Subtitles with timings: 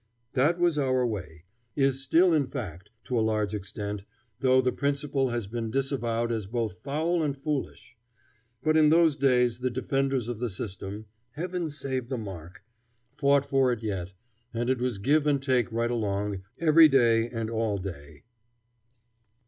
[0.33, 1.43] That was our way;
[1.75, 4.03] is still in fact, to a large extent,
[4.39, 7.95] though the principle has been disavowed as both foul and foolish.
[8.63, 12.63] But in those days the defenders of the system Heaven save the mark!
[13.15, 14.13] fought for it yet,
[14.55, 18.23] and it was give and take right along, every day and all day.